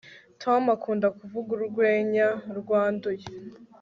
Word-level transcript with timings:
tom 0.41 0.61
akunda 0.75 1.07
kuvuga 1.17 1.49
urwenya 1.57 2.27
rwanduye 2.59 3.25